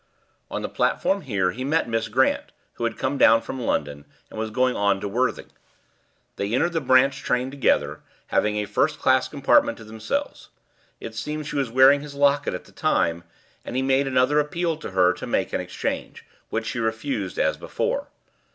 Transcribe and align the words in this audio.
"On 0.49 0.63
the 0.63 0.67
platform 0.67 1.21
here 1.21 1.51
he 1.51 1.63
met 1.63 1.87
Miss 1.87 2.07
Grant, 2.07 2.45
who 2.73 2.85
had 2.85 2.97
come 2.97 3.19
down 3.19 3.39
from 3.43 3.61
London, 3.61 4.05
and 4.31 4.39
was 4.39 4.49
going 4.49 4.75
on 4.75 4.99
to 4.99 5.07
Worthing. 5.07 5.51
They 6.37 6.51
entered 6.55 6.73
the 6.73 6.81
branch 6.81 7.19
train 7.21 7.51
together, 7.51 8.01
having 8.29 8.55
a 8.57 8.65
first 8.65 8.97
class 8.97 9.27
compartment 9.27 9.77
to 9.77 9.83
themselves. 9.83 10.49
It 10.99 11.13
seems 11.13 11.45
she 11.49 11.55
was 11.55 11.69
wearing 11.69 12.01
his 12.01 12.15
locket 12.15 12.55
at 12.55 12.65
the 12.65 12.71
time, 12.71 13.23
and 13.63 13.75
he 13.75 13.83
made 13.83 14.07
another 14.07 14.39
appeal 14.39 14.75
to 14.77 14.89
her 14.89 15.13
to 15.13 15.27
make 15.27 15.53
an 15.53 15.61
exchange, 15.61 16.25
which 16.49 16.65
she 16.65 16.79
refused, 16.79 17.37
as 17.37 17.55
before. 17.55 18.07